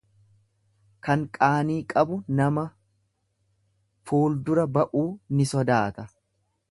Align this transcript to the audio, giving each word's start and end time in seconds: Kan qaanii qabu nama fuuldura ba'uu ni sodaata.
Kan 1.07 1.25
qaanii 1.37 1.75
qabu 1.93 2.17
nama 2.39 2.63
fuuldura 4.11 4.65
ba'uu 4.79 5.07
ni 5.41 5.51
sodaata. 5.55 6.09